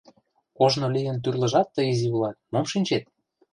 [0.63, 3.03] Ожно лийын тӱрлыжат Тый изи улат— мом шинчет!